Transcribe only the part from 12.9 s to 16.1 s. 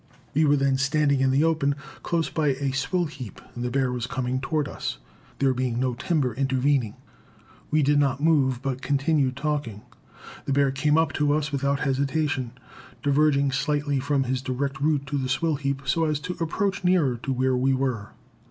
diverging slightly from his direct route to the swill heap so